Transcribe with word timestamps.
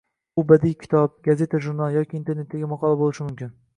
Bu 0.37 0.43
badiiy 0.51 0.73
kitob, 0.85 1.13
gazeta-jurnal 1.27 1.93
yoki 1.99 2.17
internetdagi 2.21 2.71
maqola 2.73 2.99
boʻlishi 3.03 3.29
mumkin 3.29 3.55